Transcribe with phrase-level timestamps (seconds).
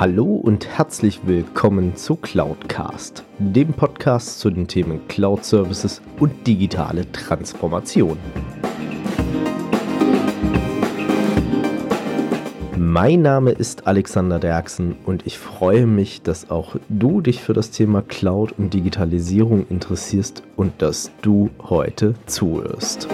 [0.00, 7.12] Hallo und herzlich willkommen zu Cloudcast, dem Podcast zu den Themen Cloud Services und digitale
[7.12, 8.16] Transformation.
[12.78, 17.70] Mein Name ist Alexander Derksen und ich freue mich, dass auch du dich für das
[17.70, 23.06] Thema Cloud und Digitalisierung interessierst und dass du heute zuhörst.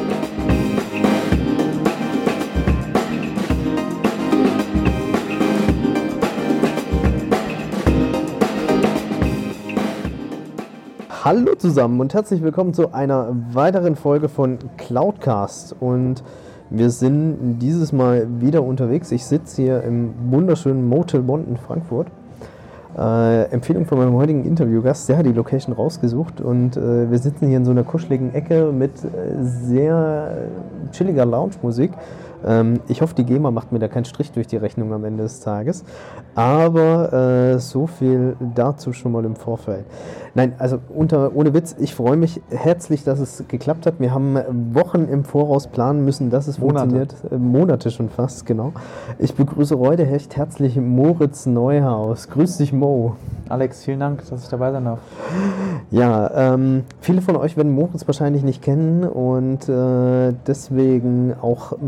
[11.27, 15.75] Hallo zusammen und herzlich willkommen zu einer weiteren Folge von Cloudcast.
[15.81, 16.23] Und
[16.71, 19.11] wir sind dieses Mal wieder unterwegs.
[19.11, 22.07] Ich sitze hier im wunderschönen Motel Bond in Frankfurt.
[22.97, 27.49] Äh, Empfehlung von meinem heutigen Interviewgast, der hat die Location rausgesucht und äh, wir sitzen
[27.49, 30.47] hier in so einer kuscheligen Ecke mit äh, sehr
[30.93, 31.91] chilliger Lounge-Musik.
[32.47, 35.25] Ähm, ich hoffe, die GEMA macht mir da keinen Strich durch die Rechnung am Ende
[35.25, 35.85] des Tages.
[36.35, 39.85] Aber äh, so viel dazu schon mal im Vorfeld.
[40.35, 44.01] Nein, also unter, ohne Witz, ich freue mich herzlich, dass es geklappt hat.
[44.01, 44.39] Wir haben
[44.75, 46.91] Wochen im Voraus planen müssen, dass es Monate.
[46.91, 47.33] funktioniert.
[47.33, 48.73] Äh, Monate schon fast, genau.
[49.19, 52.29] Ich begrüße heute recht herzlich Moritz Neuhaus.
[52.29, 53.17] Grüß dich, Mo.
[53.49, 54.99] Alex, vielen Dank, dass ich dabei sein darf.
[55.91, 61.79] Ja, ähm, viele von euch werden Moritz wahrscheinlich nicht kennen und äh, deswegen auch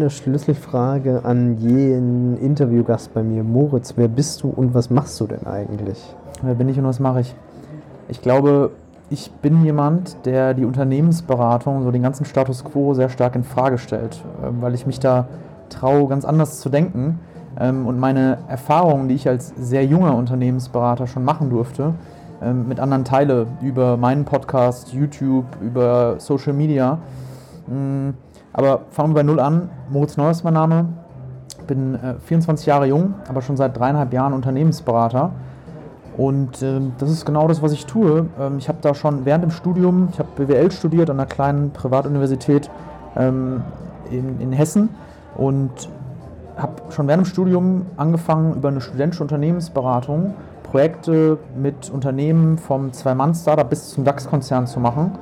[0.00, 3.44] meine Schlüsselfrage an jeden Interviewgast bei mir.
[3.44, 6.02] Moritz, wer bist du und was machst du denn eigentlich?
[6.40, 7.34] Wer bin ich und was mache ich?
[8.08, 8.70] Ich glaube,
[9.10, 13.76] ich bin jemand, der die Unternehmensberatung, so den ganzen Status quo sehr stark in Frage
[13.76, 15.28] stellt, ähm, weil ich mich da
[15.68, 17.20] traue, ganz anders zu denken.
[17.60, 21.92] Ähm, und meine Erfahrungen, die ich als sehr junger Unternehmensberater schon machen durfte,
[22.40, 26.96] ähm, mit anderen teile über meinen Podcast, YouTube, über Social Media.
[28.52, 29.70] Aber fangen wir bei Null an.
[29.90, 30.86] Moritz Neuer ist mein Name.
[31.66, 35.32] Bin 24 äh, Jahre jung, aber schon seit dreieinhalb Jahren Unternehmensberater
[36.20, 38.26] und ähm, das ist genau das, was ich tue.
[38.38, 41.70] Ähm, ich habe da schon während dem Studium, ich habe BWL studiert an einer kleinen
[41.70, 42.70] Privatuniversität
[43.16, 43.62] ähm,
[44.10, 44.90] in, in Hessen
[45.36, 45.70] und
[46.58, 50.34] habe schon während dem Studium angefangen, über eine studentische Unternehmensberatung
[50.64, 55.12] Projekte mit Unternehmen vom Zwei-Mann-Startup bis zum DAX-Konzern zu machen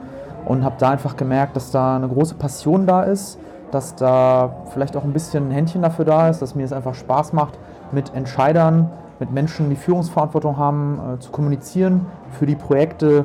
[0.48, 3.38] und habe da einfach gemerkt, dass da eine große Passion da ist,
[3.70, 6.94] dass da vielleicht auch ein bisschen ein Händchen dafür da ist, dass mir es einfach
[6.94, 7.58] Spaß macht,
[7.92, 13.24] mit Entscheidern mit Menschen, die Führungsverantwortung haben, äh, zu kommunizieren, für die Projekte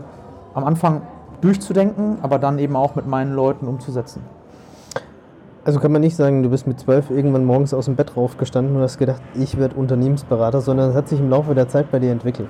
[0.54, 1.02] am Anfang
[1.42, 4.24] durchzudenken, aber dann eben auch mit meinen Leuten umzusetzen.
[5.66, 8.76] Also kann man nicht sagen, du bist mit zwölf irgendwann morgens aus dem Bett raufgestanden
[8.76, 12.00] und hast gedacht, ich werde Unternehmensberater, sondern es hat sich im Laufe der Zeit bei
[12.00, 12.50] dir entwickelt.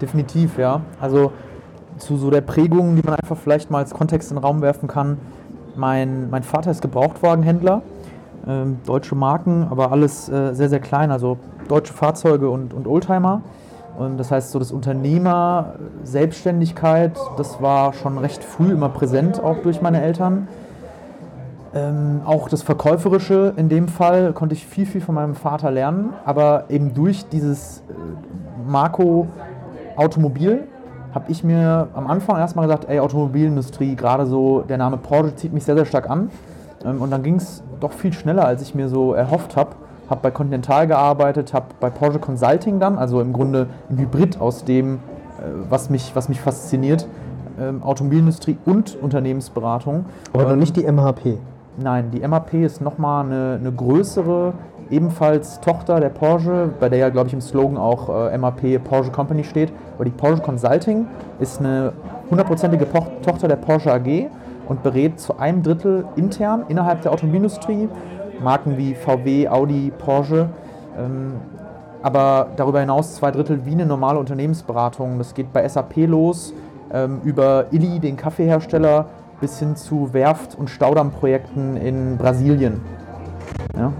[0.00, 0.82] Definitiv, ja.
[1.00, 1.32] Also
[2.02, 4.88] zu so der Prägung, die man einfach vielleicht mal als Kontext in den Raum werfen
[4.88, 5.18] kann.
[5.76, 7.82] Mein, mein Vater ist Gebrauchtwagenhändler,
[8.46, 13.42] äh, deutsche Marken, aber alles äh, sehr, sehr klein, also deutsche Fahrzeuge und, und Oldtimer.
[13.98, 19.58] Und das heißt, so das Unternehmer, Selbstständigkeit, das war schon recht früh immer präsent, auch
[19.58, 20.48] durch meine Eltern.
[21.74, 26.12] Ähm, auch das Verkäuferische in dem Fall konnte ich viel, viel von meinem Vater lernen,
[26.24, 27.92] aber eben durch dieses äh,
[28.66, 29.28] Marco
[29.96, 30.66] Automobil
[31.14, 35.52] habe ich mir am Anfang erstmal gesagt, ey, Automobilindustrie, gerade so der Name Porsche zieht
[35.52, 36.30] mich sehr, sehr stark an.
[36.84, 39.76] Ähm, und dann ging es doch viel schneller, als ich mir so erhofft habe
[40.12, 44.64] habe bei Continental gearbeitet, habe bei Porsche Consulting dann, also im Grunde ein Hybrid aus
[44.64, 44.98] dem, äh,
[45.68, 47.06] was mich, was mich fasziniert,
[47.58, 50.04] ähm, Automobilindustrie und Unternehmensberatung.
[50.32, 51.38] Aber noch nicht die MHP.
[51.78, 54.52] Nein, die MHP ist nochmal eine, eine größere,
[54.92, 59.10] ebenfalls Tochter der Porsche, bei der ja, glaube ich, im Slogan auch äh, MHP Porsche
[59.10, 59.72] Company steht.
[59.94, 61.06] Aber die Porsche Consulting
[61.40, 61.92] ist eine
[62.30, 62.86] hundertprozentige
[63.22, 64.28] Tochter der Porsche AG
[64.68, 67.88] und berät zu einem Drittel intern innerhalb der Automobilindustrie
[68.42, 70.48] Marken wie VW, Audi, Porsche.
[70.98, 71.34] Ähm,
[72.02, 75.18] aber darüber hinaus zwei Drittel wie eine normale Unternehmensberatung.
[75.18, 76.52] Das geht bei SAP los,
[76.92, 79.06] ähm, über Illy, den Kaffeehersteller,
[79.40, 82.80] bis hin zu Werft- und Staudammprojekten in Brasilien.
[83.76, 83.92] Ja.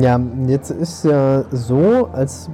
[0.00, 2.50] Ja, jetzt ist ja so, als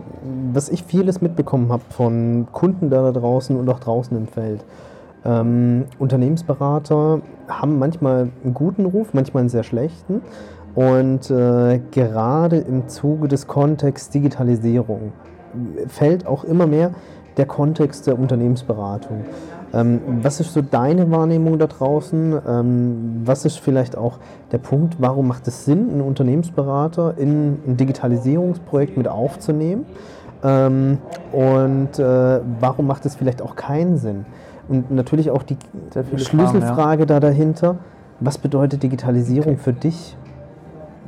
[0.52, 4.64] was ich vieles mitbekommen habe von Kunden da draußen und auch draußen im Feld.
[5.24, 10.22] Ähm, Unternehmensberater haben manchmal einen guten Ruf, manchmal einen sehr schlechten.
[10.74, 15.12] Und äh, gerade im Zuge des Kontexts Digitalisierung
[15.88, 16.92] fällt auch immer mehr
[17.36, 19.24] der Kontext der Unternehmensberatung.
[19.72, 22.38] Ähm, was ist so deine Wahrnehmung da draußen?
[22.46, 24.18] Ähm, was ist vielleicht auch
[24.52, 29.86] der Punkt, warum macht es Sinn, einen Unternehmensberater in ein Digitalisierungsprojekt mit aufzunehmen?
[30.42, 30.98] Ähm,
[31.32, 34.24] und äh, warum macht es vielleicht auch keinen Sinn?
[34.68, 35.56] Und natürlich auch die
[36.16, 37.06] Schlüsselfrage Fragen, ja.
[37.06, 37.76] da dahinter.
[38.20, 39.62] Was bedeutet Digitalisierung okay.
[39.62, 40.16] für dich?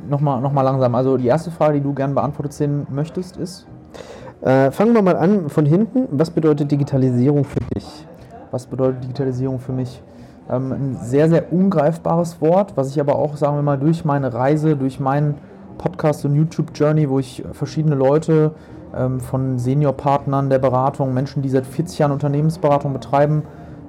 [0.09, 0.95] Nochmal, nochmal langsam.
[0.95, 3.65] Also die erste Frage, die du gerne beantwortet sehen möchtest, ist?
[4.41, 6.07] Äh, fangen wir mal an von hinten.
[6.11, 8.05] Was bedeutet Digitalisierung für dich?
[8.53, 10.03] Was bedeutet Digitalisierung für mich?
[10.47, 14.31] Ähm, ein sehr, sehr ungreifbares Wort, was ich aber auch, sagen wir mal, durch meine
[14.31, 15.39] Reise, durch meinen
[15.79, 18.51] Podcast und YouTube-Journey, wo ich verschiedene Leute
[18.95, 23.41] ähm, von Seniorpartnern der Beratung, Menschen, die seit 40 Jahren Unternehmensberatung betreiben,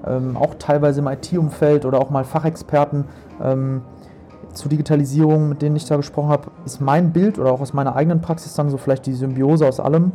[0.07, 3.05] ähm, auch teilweise im IT-Umfeld oder auch mal Fachexperten
[3.43, 3.83] ähm,
[4.55, 7.97] zu Digitalisierung, mit denen ich da gesprochen habe, ist mein Bild oder auch aus meiner
[7.97, 10.13] eigenen Praxis dann so vielleicht die Symbiose aus allem,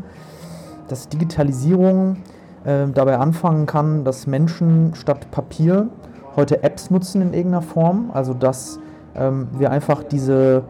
[0.88, 2.18] dass Digitalisierung
[2.66, 5.88] äh, dabei anfangen kann, dass Menschen statt Papier
[6.36, 8.80] heute Apps nutzen in irgendeiner Form, also dass
[9.16, 10.64] ähm, wir einfach diese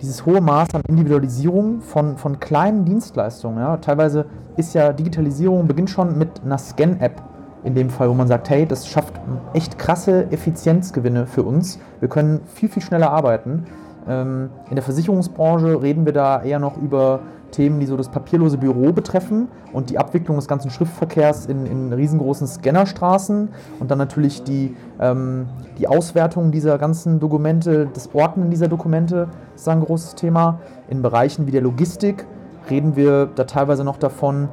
[0.00, 3.58] dieses hohe Maß an Individualisierung von, von kleinen Dienstleistungen.
[3.58, 3.76] Ja.
[3.76, 4.26] Teilweise
[4.56, 7.22] ist ja Digitalisierung beginnt schon mit einer Scan-App
[7.64, 9.14] in dem Fall, wo man sagt, hey, das schafft
[9.52, 11.78] echt krasse Effizienzgewinne für uns.
[12.00, 13.64] Wir können viel, viel schneller arbeiten.
[14.08, 17.20] Ähm, in der Versicherungsbranche reden wir da eher noch über
[17.50, 21.92] Themen, die so das papierlose Büro betreffen und die Abwicklung des ganzen Schriftverkehrs in, in
[21.92, 23.48] riesengroßen Scannerstraßen
[23.78, 25.46] und dann natürlich die, ähm,
[25.78, 30.60] die Auswertung dieser ganzen Dokumente, das Ordnen dieser Dokumente ist ein großes Thema.
[30.88, 32.26] In Bereichen wie der Logistik
[32.70, 34.48] reden wir da teilweise noch davon,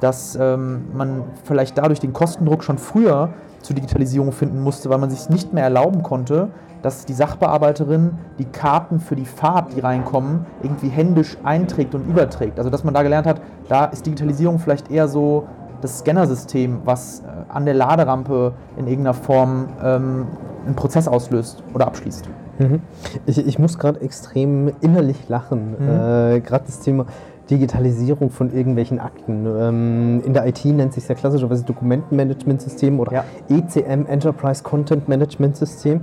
[0.00, 3.30] dass ähm, man vielleicht dadurch den Kostendruck schon früher
[3.62, 6.50] zur Digitalisierung finden musste, weil man sich nicht mehr erlauben konnte,
[6.82, 12.58] dass die Sachbearbeiterin die Karten für die Fahrt, die reinkommen, irgendwie händisch einträgt und überträgt.
[12.58, 15.46] Also dass man da gelernt hat, da ist Digitalisierung vielleicht eher so
[15.80, 20.26] das Scannersystem, was äh, an der Laderampe in irgendeiner Form ähm,
[20.66, 22.28] einen Prozess auslöst oder abschließt.
[22.58, 22.82] Mhm.
[23.26, 25.74] Ich, ich muss gerade extrem innerlich lachen.
[25.78, 25.88] Mhm.
[25.88, 27.06] Äh, gerade das Thema
[27.52, 29.46] Digitalisierung von irgendwelchen Akten.
[29.46, 33.24] Ähm, in der IT nennt sich ja klassischerweise Dokumentenmanagementsystem oder ja.
[33.50, 36.00] ECM, Enterprise Content Management System.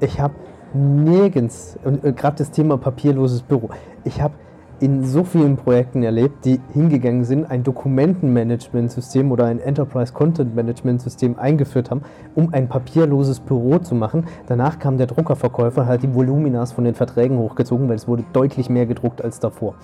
[0.00, 0.34] Ich habe
[0.74, 3.70] nirgends, äh, gerade das Thema papierloses Büro,
[4.04, 4.34] ich habe
[4.78, 11.00] in so vielen Projekten erlebt, die hingegangen sind, ein Dokumentenmanagementsystem oder ein Enterprise Content Management
[11.00, 12.02] System eingeführt haben,
[12.34, 14.26] um ein papierloses Büro zu machen.
[14.46, 18.68] Danach kam der Druckerverkäufer, hat die Voluminas von den Verträgen hochgezogen, weil es wurde deutlich
[18.70, 19.76] mehr gedruckt als davor.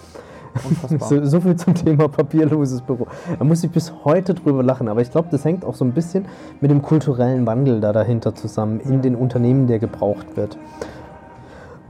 [1.00, 3.06] So, so, viel zum Thema papierloses Büro.
[3.38, 5.92] Da muss ich bis heute drüber lachen, aber ich glaube, das hängt auch so ein
[5.92, 6.26] bisschen
[6.60, 10.58] mit dem kulturellen Wandel da dahinter zusammen in den Unternehmen, der gebraucht wird.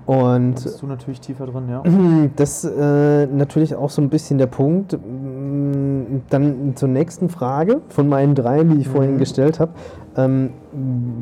[0.08, 1.82] Und da bist du natürlich tiefer drin, ja.
[2.36, 4.94] Das ist äh, natürlich auch so ein bisschen der Punkt.
[4.94, 8.92] Mm, dann zur nächsten Frage von meinen drei, die ich mhm.
[8.92, 9.72] vorhin gestellt habe.
[10.16, 10.54] Ähm,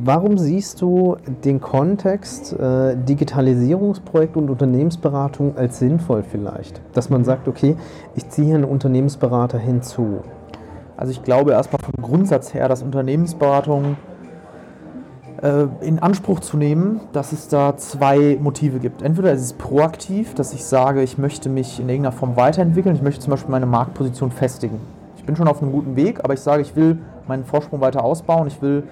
[0.04, 6.80] warum siehst du den Kontext äh, Digitalisierungsprojekt und Unternehmensberatung als sinnvoll vielleicht?
[6.92, 7.74] Dass man sagt, okay,
[8.14, 10.20] ich ziehe hier einen Unternehmensberater hinzu.
[10.96, 13.96] Also ich glaube erstmal vom Grundsatz her, dass Unternehmensberatung
[15.80, 19.02] in Anspruch zu nehmen, dass es da zwei Motive gibt.
[19.02, 23.02] Entweder ist es proaktiv, dass ich sage, ich möchte mich in irgendeiner Form weiterentwickeln, ich
[23.02, 24.80] möchte zum Beispiel meine Marktposition festigen.
[25.18, 26.98] Ich bin schon auf einem guten Weg, aber ich sage, ich will
[27.28, 28.84] meinen Vorsprung weiter ausbauen, ich will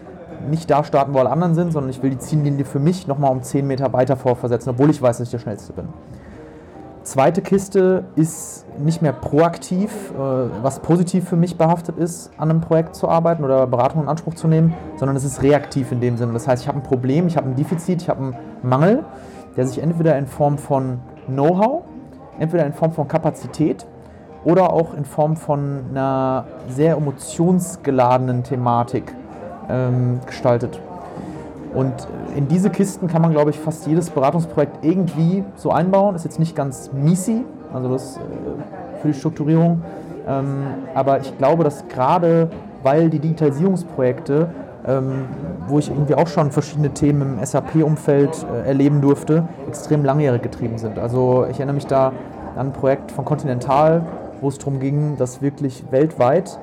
[0.50, 3.30] nicht da starten, wo alle anderen sind, sondern ich will die Ziellinie für mich nochmal
[3.30, 5.88] um 10 Meter weiter vorversetzen, obwohl ich weiß, dass ich der Schnellste bin.
[7.04, 10.16] Zweite Kiste ist nicht mehr proaktiv, äh,
[10.62, 14.32] was positiv für mich behaftet ist, an einem Projekt zu arbeiten oder Beratung in Anspruch
[14.32, 16.32] zu nehmen, sondern es ist reaktiv in dem Sinne.
[16.32, 19.04] Das heißt, ich habe ein Problem, ich habe ein Defizit, ich habe einen Mangel,
[19.54, 21.82] der sich entweder in Form von Know-how,
[22.38, 23.86] entweder in Form von Kapazität
[24.42, 29.14] oder auch in Form von einer sehr emotionsgeladenen Thematik
[29.68, 30.80] ähm, gestaltet.
[31.74, 31.92] Und
[32.34, 36.14] in diese Kisten kann man, glaube ich, fast jedes Beratungsprojekt irgendwie so einbauen.
[36.14, 38.20] Ist jetzt nicht ganz MISI, also das äh,
[39.00, 39.82] für die Strukturierung.
[40.26, 40.64] Ähm,
[40.94, 42.50] aber ich glaube, dass gerade
[42.82, 44.48] weil die Digitalisierungsprojekte,
[44.86, 45.26] ähm,
[45.66, 50.78] wo ich irgendwie auch schon verschiedene Themen im SAP-Umfeld äh, erleben durfte, extrem langjährig getrieben
[50.78, 50.98] sind.
[50.98, 52.12] Also ich erinnere mich da
[52.56, 54.02] an ein Projekt von Continental,
[54.40, 56.58] wo es darum ging, dass wirklich weltweit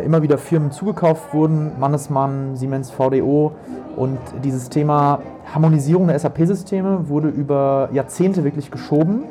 [0.00, 3.52] immer wieder Firmen zugekauft wurden, Mannesmann, Siemens, VDO.
[3.96, 5.20] Und dieses Thema
[5.52, 9.24] Harmonisierung der SAP-Systeme wurde über Jahrzehnte wirklich geschoben,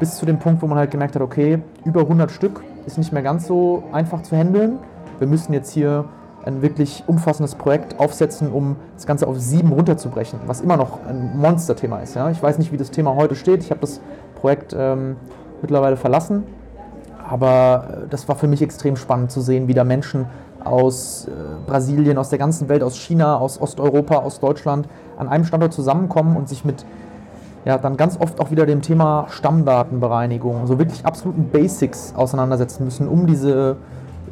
[0.00, 3.12] bis zu dem Punkt, wo man halt gemerkt hat, okay, über 100 Stück ist nicht
[3.12, 4.78] mehr ganz so einfach zu handeln.
[5.18, 6.04] Wir müssen jetzt hier
[6.44, 11.38] ein wirklich umfassendes Projekt aufsetzen, um das Ganze auf sieben runterzubrechen, was immer noch ein
[11.38, 12.16] Monsterthema ist.
[12.16, 12.30] Ja?
[12.30, 13.62] Ich weiß nicht, wie das Thema heute steht.
[13.62, 14.00] Ich habe das
[14.34, 15.16] Projekt ähm,
[15.62, 16.42] mittlerweile verlassen
[17.32, 20.26] aber äh, das war für mich extrem spannend zu sehen, wie da Menschen
[20.62, 21.30] aus äh,
[21.66, 24.86] Brasilien, aus der ganzen Welt, aus China, aus Osteuropa, aus Deutschland
[25.16, 26.84] an einem Standort zusammenkommen und sich mit
[27.64, 33.08] ja, dann ganz oft auch wieder dem Thema Stammdatenbereinigung, so wirklich absoluten Basics auseinandersetzen müssen,
[33.08, 33.76] um diese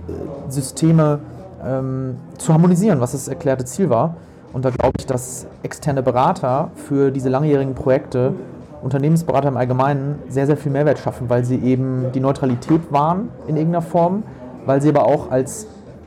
[0.09, 1.21] äh, Systeme
[1.65, 4.17] ähm, zu harmonisieren, was das erklärte Ziel war.
[4.53, 8.35] Und da glaube ich, dass externe Berater für diese langjährigen Projekte
[8.83, 13.57] Unternehmensberater im Allgemeinen sehr, sehr viel Mehrwert schaffen, weil sie eben die Neutralität wahren in
[13.57, 14.23] irgendeiner Form,
[14.67, 15.67] weil sie aber auch als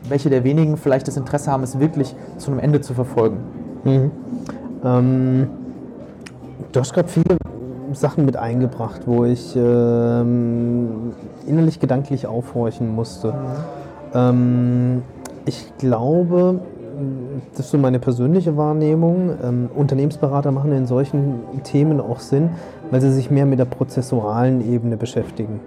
[0.10, 3.38] welche der wenigen vielleicht das Interesse haben, es wirklich zu einem Ende zu verfolgen.
[3.84, 4.12] Mhm.
[4.84, 5.48] Ähm,
[6.72, 7.38] du hast gerade viele
[7.94, 11.14] Sachen mit eingebracht, wo ich ähm,
[11.48, 13.30] innerlich gedanklich aufhorchen musste.
[13.30, 13.36] Mhm.
[14.14, 15.02] Ähm,
[15.46, 16.62] ich glaube,
[17.52, 19.32] das ist so meine persönliche Wahrnehmung.
[19.44, 22.52] Ähm, Unternehmensberater machen in solchen Themen auch Sinn,
[22.92, 25.60] weil sie sich mehr mit der prozessualen Ebene beschäftigen.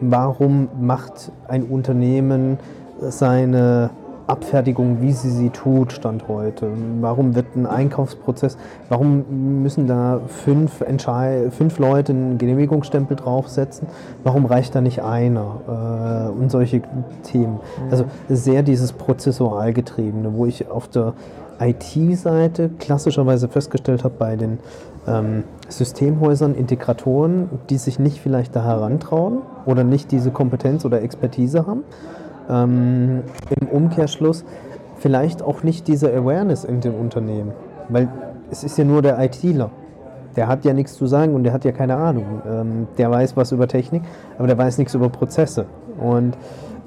[0.00, 2.58] Warum macht ein Unternehmen
[3.00, 3.90] seine
[4.28, 6.68] Abfertigung, wie sie sie tut, Stand heute?
[7.00, 8.58] Warum wird ein Einkaufsprozess,
[8.90, 13.88] warum müssen da fünf, Entschei fünf Leute einen Genehmigungsstempel draufsetzen?
[14.24, 16.28] Warum reicht da nicht einer?
[16.36, 16.82] Äh, und solche
[17.22, 17.54] Themen.
[17.54, 17.90] Mhm.
[17.90, 21.14] Also sehr dieses prozessual getriebene, wo ich auf der
[21.58, 24.58] IT-Seite klassischerweise festgestellt habe bei den
[25.06, 31.66] ähm, Systemhäusern, Integratoren, die sich nicht vielleicht da herantrauen oder nicht diese Kompetenz oder Expertise
[31.66, 31.82] haben
[32.48, 33.22] ähm,
[33.60, 34.44] im Umkehrschluss
[34.96, 37.52] vielleicht auch nicht diese Awareness in den Unternehmen.
[37.88, 38.08] Weil
[38.50, 39.70] es ist ja nur der ITler.
[40.36, 42.42] Der hat ja nichts zu sagen und der hat ja keine Ahnung.
[42.48, 44.02] Ähm, der weiß was über Technik,
[44.38, 45.66] aber der weiß nichts über Prozesse.
[45.98, 46.36] Und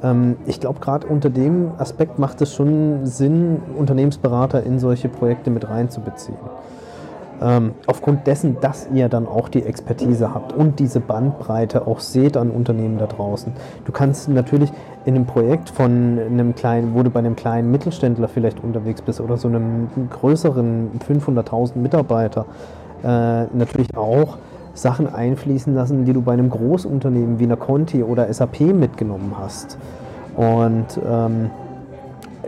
[0.03, 5.50] ähm, ich glaube, gerade unter dem Aspekt macht es schon Sinn, Unternehmensberater in solche Projekte
[5.50, 6.38] mit reinzubeziehen.
[7.41, 12.38] Ähm, aufgrund dessen, dass ihr dann auch die Expertise habt und diese Bandbreite auch seht
[12.38, 13.51] an Unternehmen da draußen.
[13.86, 14.72] Du kannst natürlich
[15.05, 19.20] in einem Projekt von einem kleinen, wo du bei einem kleinen Mittelständler vielleicht unterwegs bist
[19.20, 22.46] oder so einem größeren 500.000 Mitarbeiter,
[23.03, 24.38] äh, natürlich auch
[24.74, 29.77] Sachen einfließen lassen, die du bei einem Großunternehmen wie einer Conti oder SAP mitgenommen hast.
[30.36, 31.50] Und ähm,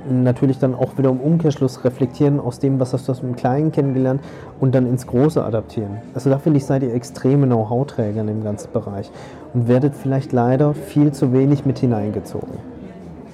[0.10, 3.72] natürlich dann auch wieder im Umkehrschluss reflektieren aus dem, was hast du aus dem Kleinen
[3.72, 4.22] kennengelernt
[4.60, 5.98] und dann ins Große adaptieren.
[6.14, 9.12] Also da finde ich, seid ihr extreme Know-how-Träger in dem ganzen Bereich
[9.54, 12.58] und werdet vielleicht leider viel zu wenig mit hineingezogen.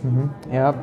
[0.04, 0.30] Mhm.
[0.54, 0.74] Ja,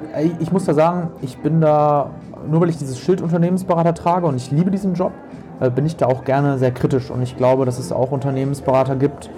[0.41, 2.11] ich muss da sagen, ich bin da,
[2.51, 5.13] nur weil ich dieses Schild Unternehmensberater trage und ich liebe diesen Job,
[5.61, 8.97] äh, bin ich da auch gerne sehr kritisch und ich glaube, dass es auch Unternehmensberater
[8.97, 9.31] gibt,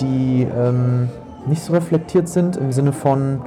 [0.00, 1.08] die ähm,
[1.46, 3.40] nicht so reflektiert sind im Sinne von,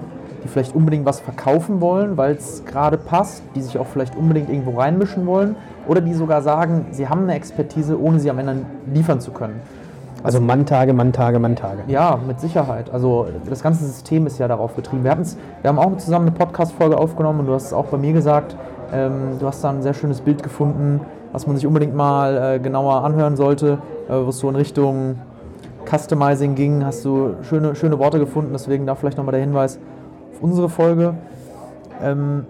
[0.44, 4.50] die vielleicht unbedingt was verkaufen wollen, weil es gerade passt, die sich auch vielleicht unbedingt
[4.50, 5.56] irgendwo reinmischen wollen
[5.88, 8.58] oder die sogar sagen, sie haben eine Expertise, ohne sie am Ende
[8.94, 9.62] liefern zu können.
[10.24, 11.84] Also Manntage, Manntage, Manntage.
[11.88, 12.90] Ja, mit Sicherheit.
[12.94, 15.04] Also das ganze System ist ja darauf getrieben.
[15.04, 18.14] Wir, wir haben auch zusammen eine Podcast-Folge aufgenommen und du hast es auch bei mir
[18.14, 18.56] gesagt,
[18.94, 21.02] ähm, du hast da ein sehr schönes Bild gefunden,
[21.34, 25.16] was man sich unbedingt mal äh, genauer anhören sollte, äh, wo es so in Richtung
[25.86, 29.80] Customizing ging, hast du schöne, schöne Worte gefunden, deswegen da vielleicht nochmal der Hinweis,
[30.44, 31.16] unsere Folge.
[32.02, 32.46] Ähm,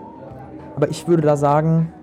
[0.75, 1.93] aber ich würde da sagen,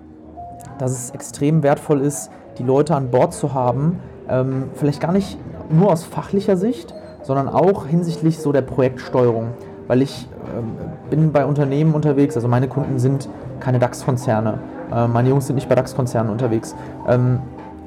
[0.79, 5.37] dass es extrem wertvoll ist, die Leute an Bord zu haben, ähm, vielleicht gar nicht
[5.69, 9.49] nur aus fachlicher Sicht, sondern auch hinsichtlich so der Projektsteuerung.
[9.87, 10.75] Weil ich ähm,
[11.09, 13.27] bin bei Unternehmen unterwegs, also meine Kunden sind
[13.59, 14.59] keine DAX-Konzerne,
[14.93, 16.73] äh, meine Jungs sind nicht bei DAX-Konzernen unterwegs,
[17.07, 17.39] ähm,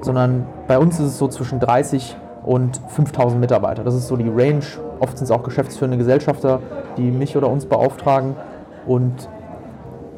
[0.03, 3.83] sondern bei uns ist es so zwischen 30 und 5000 Mitarbeiter.
[3.85, 4.65] Das ist so die Range.
[5.01, 6.61] Oft sind es auch geschäftsführende Gesellschafter,
[6.97, 8.37] die mich oder uns beauftragen.
[8.87, 9.29] Und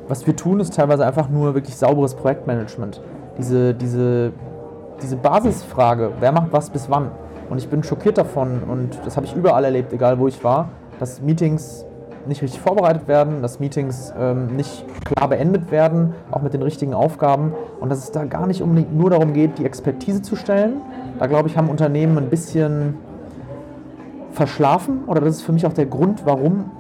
[0.09, 3.01] was wir tun, ist teilweise einfach nur wirklich sauberes Projektmanagement.
[3.39, 4.33] Diese, diese,
[5.03, 7.11] diese Basisfrage, wer macht was bis wann?
[7.49, 10.69] Und ich bin schockiert davon und das habe ich überall erlebt, egal wo ich war,
[10.99, 11.85] dass Meetings
[12.27, 16.93] nicht richtig vorbereitet werden, dass Meetings ähm, nicht klar beendet werden, auch mit den richtigen
[16.93, 20.81] Aufgaben und dass es da gar nicht unbedingt nur darum geht, die Expertise zu stellen.
[21.19, 22.99] Da glaube ich, haben Unternehmen ein bisschen
[24.33, 26.71] verschlafen oder das ist für mich auch der Grund, warum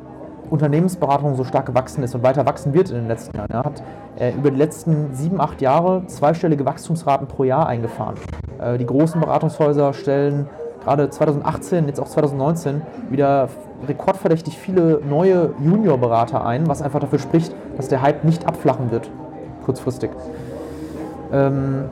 [0.50, 3.50] Unternehmensberatung so stark gewachsen ist und weiter wachsen wird in den letzten Jahren.
[3.50, 3.82] Er hat
[4.18, 8.16] äh, über die letzten sieben, acht Jahre zweistellige Wachstumsraten pro Jahr eingefahren.
[8.60, 10.48] Äh, die großen Beratungshäuser stellen
[10.84, 13.48] gerade 2018, jetzt auch 2019 wieder
[13.88, 19.10] rekordverdächtig viele neue Juniorberater ein, was einfach dafür spricht, dass der Hype nicht abflachen wird,
[19.64, 20.10] kurzfristig.
[21.32, 21.86] Ähm,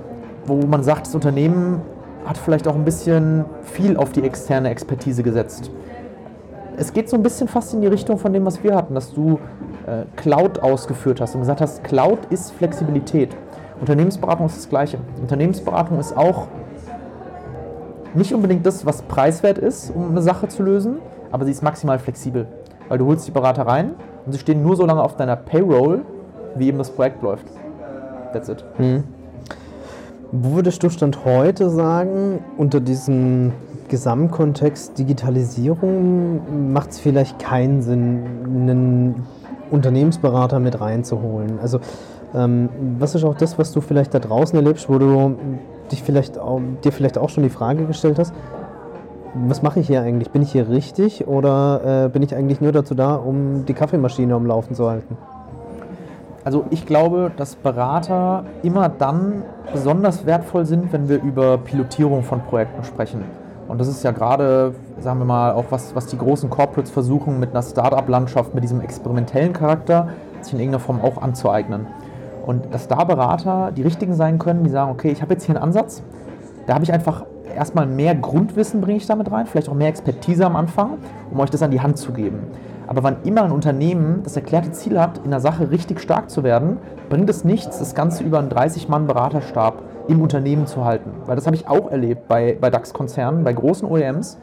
[0.47, 1.81] wo man sagt, das Unternehmen
[2.25, 5.71] hat vielleicht auch ein bisschen viel auf die externe Expertise gesetzt.
[6.77, 9.13] Es geht so ein bisschen fast in die Richtung von dem, was wir hatten, dass
[9.13, 9.39] du
[9.87, 13.37] äh, Cloud ausgeführt hast und gesagt hast, Cloud ist Flexibilität.
[13.81, 14.99] Unternehmensberatung ist das Gleiche.
[15.21, 16.49] Unternehmensberatung ist auch
[18.15, 20.99] nicht unbedingt das, was preiswert ist, um eine Sache zu lösen,
[21.31, 22.47] aber sie ist maximal flexibel.
[22.89, 26.03] Weil du holst die Berater rein und sie stehen nur so lange auf deiner Payroll,
[26.55, 27.47] wie eben das Projekt läuft.
[28.33, 28.65] That's it.
[28.79, 29.05] Mhm.
[30.37, 33.53] Wo würdest du Stand heute sagen, unter diesem
[33.89, 39.27] Gesamtkontext Digitalisierung macht es vielleicht keinen Sinn, einen
[39.71, 41.61] Unternehmensberater mit reinzuholen?
[41.63, 41.79] Also,
[42.35, 45.37] ähm, was ist auch das, was du vielleicht da draußen erlebst, wo du
[45.93, 48.35] dich vielleicht auch, dir vielleicht auch schon die Frage gestellt hast,
[49.35, 50.33] was mache ich hier eigentlich?
[50.33, 54.35] Bin ich hier richtig oder äh, bin ich eigentlich nur dazu da, um die Kaffeemaschine
[54.35, 55.17] am Laufen zu halten?
[56.45, 62.43] Also ich glaube, dass Berater immer dann besonders wertvoll sind, wenn wir über Pilotierung von
[62.43, 63.25] Projekten sprechen.
[63.67, 67.41] Und das ist ja gerade, sagen wir mal, auch was, was die großen Corporates versuchen,
[67.41, 70.09] mit einer Startup-Landschaft, mit diesem experimentellen Charakter,
[70.43, 71.87] sich in irgendeiner Form auch anzueignen.
[72.45, 75.55] Und dass da Berater die richtigen sein können, die sagen, okay, ich habe jetzt hier
[75.55, 76.03] einen Ansatz,
[76.67, 77.25] da habe ich einfach
[77.55, 80.99] erstmal mehr Grundwissen bringe ich damit rein, vielleicht auch mehr Expertise am Anfang,
[81.31, 82.41] um euch das an die Hand zu geben.
[82.87, 86.43] Aber wann immer ein Unternehmen das erklärte Ziel hat, in der Sache richtig stark zu
[86.43, 91.11] werden, bringt es nichts, das Ganze über einen 30-Mann-Beraterstab im Unternehmen zu halten.
[91.27, 94.39] Weil das habe ich auch erlebt bei, bei DAX-Konzernen, bei großen OEMs,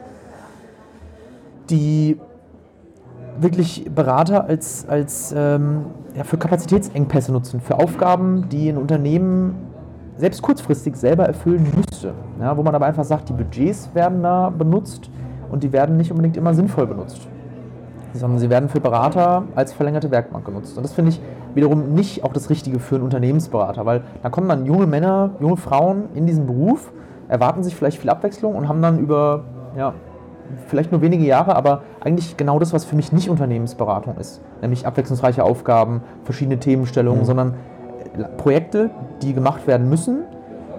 [1.70, 2.18] die
[3.38, 9.54] wirklich Berater als, als ähm, ja, für Kapazitätsengpässe nutzen, für Aufgaben, die ein Unternehmen
[10.16, 12.12] selbst kurzfristig selber erfüllen müsste.
[12.40, 15.10] Ja, wo man aber einfach sagt, die Budgets werden da benutzt
[15.50, 17.28] und die werden nicht unbedingt immer sinnvoll benutzt.
[18.14, 20.76] Sondern sie werden für Berater als verlängerte Werkbank genutzt.
[20.76, 21.20] Und das finde ich
[21.54, 25.56] wiederum nicht auch das Richtige für einen Unternehmensberater, weil da kommen dann junge Männer, junge
[25.56, 26.92] Frauen in diesen Beruf,
[27.28, 29.44] erwarten sich vielleicht viel Abwechslung und haben dann über
[29.76, 29.94] ja,
[30.66, 34.40] vielleicht nur wenige Jahre, aber eigentlich genau das, was für mich nicht Unternehmensberatung ist.
[34.60, 37.26] Nämlich abwechslungsreiche Aufgaben, verschiedene Themenstellungen, mhm.
[37.26, 37.54] sondern
[38.36, 38.90] Projekte,
[39.22, 40.24] die gemacht werden müssen,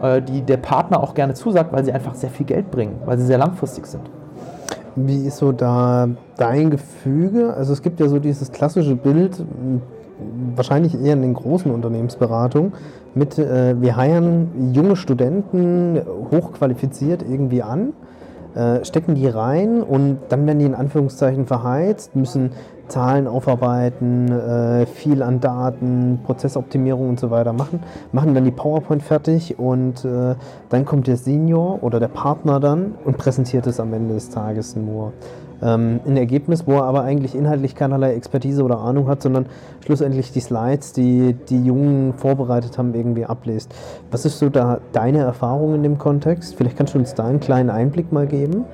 [0.02, 3.18] äh, die der Partner auch gerne zusagt, weil sie einfach sehr viel Geld bringen, weil
[3.18, 4.04] sie sehr langfristig sind.
[4.96, 6.08] Wie ist so da
[6.38, 7.54] dein Gefüge?
[7.54, 9.44] Also es gibt ja so dieses klassische Bild,
[10.56, 12.74] wahrscheinlich eher in den großen Unternehmensberatungen,
[13.16, 16.00] mit äh, wir heiern junge Studenten
[16.32, 17.94] hochqualifiziert irgendwie an,
[18.56, 22.52] äh, stecken die rein und dann werden die in Anführungszeichen verheizt, müssen
[22.88, 29.04] Zahlen aufarbeiten, äh, viel an Daten, Prozessoptimierung und so weiter machen, machen dann die PowerPoint
[29.04, 30.36] fertig und äh,
[30.70, 34.76] dann kommt der Senior oder der Partner dann und präsentiert es am Ende des Tages
[34.76, 35.14] nur.
[35.62, 39.46] Ähm, ein Ergebnis, wo er aber eigentlich inhaltlich keinerlei Expertise oder Ahnung hat, sondern
[39.86, 43.74] schlussendlich die Slides, die die Jungen vorbereitet haben, irgendwie abliest.
[44.12, 46.56] Was ist so da deine Erfahrung in dem Kontext?
[46.56, 48.66] Vielleicht kannst du uns da einen kleinen Einblick mal geben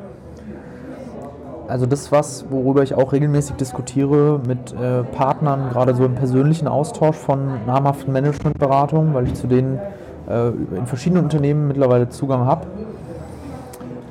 [1.69, 6.67] also das, was, worüber ich auch regelmäßig diskutiere mit äh, Partnern, gerade so im persönlichen
[6.67, 9.79] Austausch von namhaften Managementberatungen, weil ich zu denen
[10.27, 12.65] äh, in verschiedenen Unternehmen mittlerweile Zugang habe,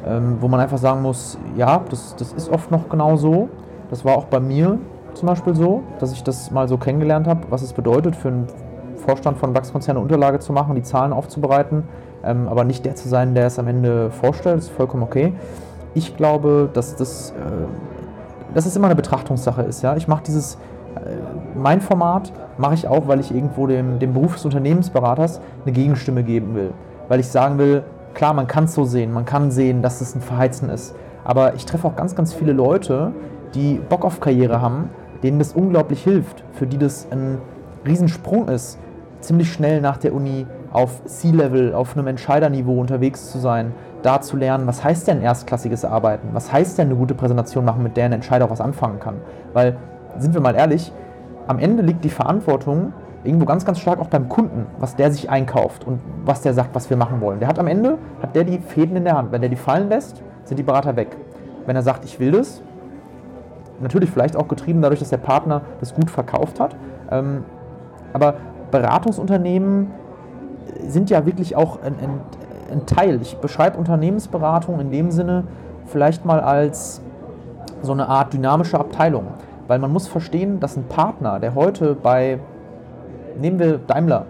[0.06, 3.48] ähm, wo man einfach sagen muss, ja, das, das ist oft noch genau so.
[3.90, 4.78] Das war auch bei mir
[5.14, 8.46] zum Beispiel so, dass ich das mal so kennengelernt habe, was es bedeutet, für einen
[8.98, 11.82] Vorstand von DAX-Konzernen Unterlage zu machen, die Zahlen aufzubereiten,
[12.22, 15.32] ähm, aber nicht der zu sein, der es am Ende vorstellt, das ist vollkommen okay
[15.94, 17.34] ich glaube, dass das, äh,
[18.54, 19.82] dass es immer eine Betrachtungssache ist.
[19.82, 19.96] Ja?
[19.96, 20.54] Ich mache dieses,
[20.96, 21.10] äh,
[21.54, 26.22] mein Format mache ich auch, weil ich irgendwo dem, dem Beruf des Unternehmensberaters eine Gegenstimme
[26.22, 26.72] geben will.
[27.08, 27.82] Weil ich sagen will,
[28.14, 30.94] klar, man kann es so sehen, man kann sehen, dass es ein Verheizen ist.
[31.24, 33.12] Aber ich treffe auch ganz, ganz viele Leute,
[33.54, 34.90] die Bock auf Karriere haben,
[35.22, 37.38] denen das unglaublich hilft, für die das ein
[37.86, 38.78] Riesensprung ist,
[39.20, 44.36] ziemlich schnell nach der Uni auf C-Level, auf einem Entscheiderniveau unterwegs zu sein, da zu
[44.36, 46.28] lernen, was heißt denn erstklassiges Arbeiten?
[46.32, 49.16] Was heißt denn eine gute Präsentation machen, mit der ein Entscheider auch was anfangen kann?
[49.52, 49.76] Weil,
[50.18, 50.92] sind wir mal ehrlich,
[51.46, 52.92] am Ende liegt die Verantwortung
[53.24, 56.74] irgendwo ganz, ganz stark auch beim Kunden, was der sich einkauft und was der sagt,
[56.74, 57.40] was wir machen wollen.
[57.40, 59.32] Der hat am Ende, hat der die Fäden in der Hand.
[59.32, 61.16] Wenn der die fallen lässt, sind die Berater weg.
[61.66, 62.62] Wenn er sagt, ich will das,
[63.80, 66.76] natürlich vielleicht auch getrieben dadurch, dass der Partner das gut verkauft hat,
[67.10, 67.44] ähm,
[68.12, 68.34] aber
[68.70, 69.88] Beratungsunternehmen
[70.86, 72.20] sind ja wirklich auch ein, ein,
[72.70, 73.20] ein Teil.
[73.22, 75.44] Ich beschreibe Unternehmensberatung in dem Sinne
[75.86, 77.00] vielleicht mal als
[77.82, 79.26] so eine Art dynamische Abteilung.
[79.66, 82.38] Weil man muss verstehen, dass ein Partner, der heute bei,
[83.38, 84.26] nehmen wir Daimler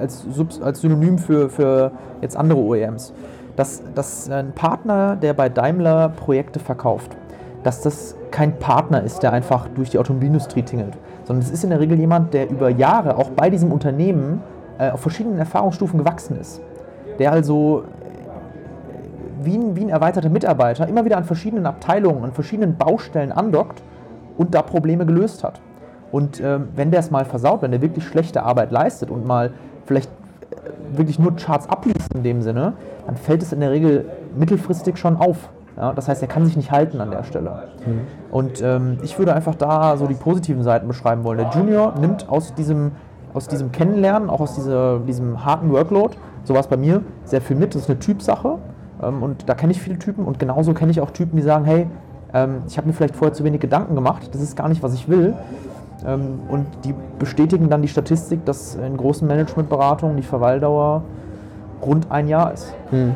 [0.00, 0.24] als,
[0.62, 3.12] als Synonym für, für jetzt andere OEMs,
[3.56, 7.16] dass, dass ein Partner, der bei Daimler Projekte verkauft,
[7.64, 11.70] dass das kein Partner ist, der einfach durch die Automobilindustrie tingelt, sondern es ist in
[11.70, 14.42] der Regel jemand, der über Jahre auch bei diesem Unternehmen
[14.78, 16.60] äh, auf verschiedenen Erfahrungsstufen gewachsen ist
[17.18, 17.84] der also
[19.42, 23.82] wie ein, wie ein erweiterter Mitarbeiter immer wieder an verschiedenen Abteilungen, an verschiedenen Baustellen andockt
[24.36, 25.60] und da Probleme gelöst hat.
[26.12, 29.52] Und ähm, wenn der es mal versaut, wenn der wirklich schlechte Arbeit leistet und mal
[29.84, 32.74] vielleicht äh, wirklich nur Charts abliest in dem Sinne,
[33.06, 35.48] dann fällt es in der Regel mittelfristig schon auf.
[35.76, 37.64] Ja, das heißt, er kann sich nicht halten an der Stelle.
[37.84, 38.00] Mhm.
[38.30, 41.36] Und ähm, ich würde einfach da so die positiven Seiten beschreiben wollen.
[41.36, 42.92] Der Junior nimmt aus diesem,
[43.34, 46.16] aus diesem Kennenlernen, auch aus dieser, diesem harten Workload,
[46.46, 47.74] so war es bei mir, sehr viel mit.
[47.74, 48.58] Das ist eine Typsache
[49.02, 51.64] ähm, und da kenne ich viele Typen und genauso kenne ich auch Typen, die sagen,
[51.64, 51.86] hey,
[52.32, 54.94] ähm, ich habe mir vielleicht vorher zu wenig Gedanken gemacht, das ist gar nicht, was
[54.94, 55.34] ich will.
[56.06, 61.02] Ähm, und die bestätigen dann die Statistik, dass in großen Managementberatungen die Verweildauer
[61.82, 62.72] rund ein Jahr ist.
[62.90, 63.14] Hm.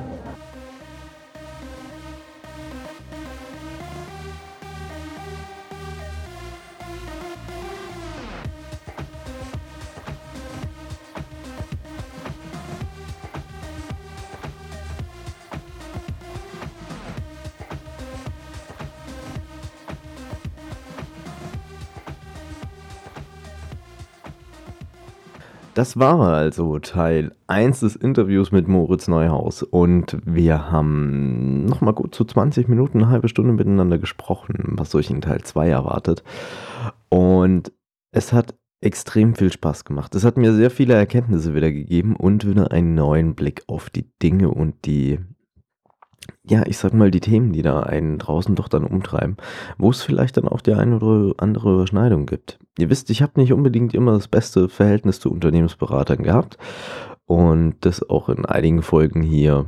[25.80, 32.14] Das war also Teil 1 des Interviews mit Moritz Neuhaus und wir haben nochmal gut
[32.14, 36.22] zu 20 Minuten, eine halbe Stunde miteinander gesprochen, was euch in Teil 2 erwartet.
[37.08, 37.72] Und
[38.12, 40.14] es hat extrem viel Spaß gemacht.
[40.14, 44.04] Es hat mir sehr viele Erkenntnisse wieder gegeben und wieder einen neuen Blick auf die
[44.22, 45.18] Dinge und die
[46.44, 49.36] ja, ich sag mal, die Themen, die da einen draußen doch dann umtreiben,
[49.78, 52.58] wo es vielleicht dann auch die eine oder andere Überschneidung gibt.
[52.78, 56.58] Ihr wisst, ich habe nicht unbedingt immer das beste Verhältnis zu Unternehmensberatern gehabt
[57.26, 59.66] und das auch in einigen Folgen hier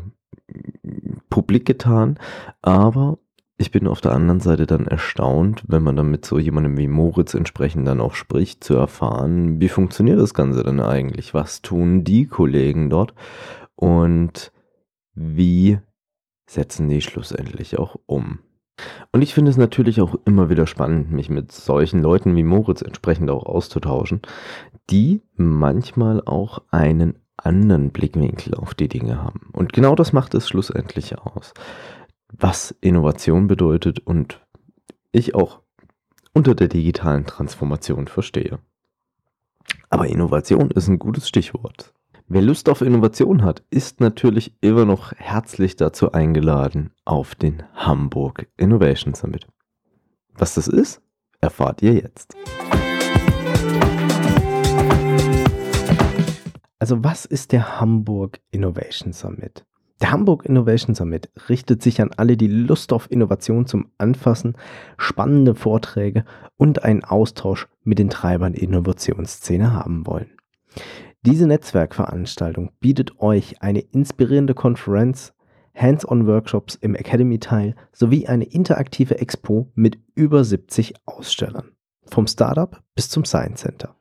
[1.30, 2.18] publik getan,
[2.60, 3.18] aber
[3.58, 6.88] ich bin auf der anderen Seite dann erstaunt, wenn man dann mit so jemandem wie
[6.88, 11.32] Moritz entsprechend dann auch spricht, zu erfahren, wie funktioniert das Ganze denn eigentlich?
[11.32, 13.14] Was tun die Kollegen dort?
[13.76, 14.52] Und
[15.14, 15.78] wie
[16.46, 18.40] setzen die schlussendlich auch um.
[19.12, 22.83] Und ich finde es natürlich auch immer wieder spannend, mich mit solchen Leuten wie Moritz
[22.83, 24.22] entsprechend auch auszutauschen,
[24.90, 29.50] die manchmal auch einen anderen Blickwinkel auf die Dinge haben.
[29.52, 31.52] Und genau das macht es schlussendlich aus.
[32.33, 34.40] Was Innovation bedeutet und
[35.12, 35.61] ich auch
[36.33, 38.59] unter der digitalen Transformation verstehe.
[39.90, 41.92] Aber Innovation ist ein gutes Stichwort.
[42.34, 48.48] Wer Lust auf Innovation hat, ist natürlich immer noch herzlich dazu eingeladen auf den Hamburg
[48.56, 49.46] Innovation Summit.
[50.32, 51.02] Was das ist,
[51.42, 52.34] erfahrt ihr jetzt.
[56.78, 59.66] Also was ist der Hamburg Innovation Summit?
[60.00, 64.56] Der Hamburg Innovation Summit richtet sich an alle, die Lust auf Innovation zum Anfassen,
[64.96, 66.24] spannende Vorträge
[66.56, 70.30] und einen Austausch mit den Treibern der Innovationsszene haben wollen.
[71.24, 75.32] Diese Netzwerkveranstaltung bietet euch eine inspirierende Konferenz,
[75.72, 81.76] Hands-on-Workshops im Academy-Teil sowie eine interaktive Expo mit über 70 Ausstellern.
[82.06, 83.94] Vom Startup bis zum Science Center.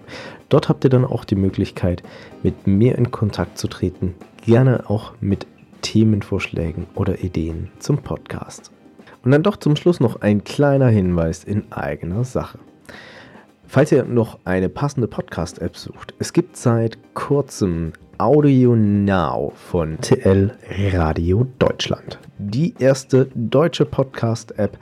[0.50, 2.04] Dort habt ihr dann auch die Möglichkeit,
[2.44, 5.48] mit mir in Kontakt zu treten, gerne auch mit
[5.82, 8.72] Themenvorschlägen oder Ideen zum Podcast.
[9.24, 12.60] Und dann doch zum Schluss noch ein kleiner Hinweis in eigener Sache.
[13.66, 20.52] Falls ihr noch eine passende Podcast-App sucht, es gibt seit kurzem Audio Now von TL
[20.94, 22.18] Radio Deutschland.
[22.38, 24.78] Die erste deutsche Podcast-App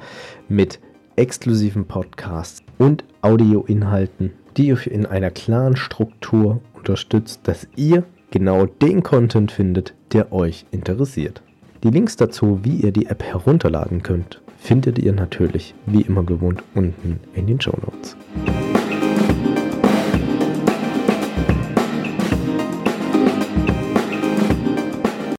[0.48, 0.80] mit
[1.16, 9.04] exklusiven Podcasts und Audioinhalten, die euch in einer klaren Struktur unterstützt, dass ihr genau den
[9.04, 11.42] Content findet, der euch interessiert.
[11.84, 16.64] Die Links dazu, wie ihr die App herunterladen könnt, findet ihr natürlich wie immer gewohnt
[16.74, 18.16] unten in den Show Notes.